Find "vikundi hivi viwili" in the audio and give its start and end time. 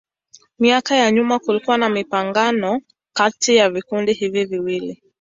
3.69-5.01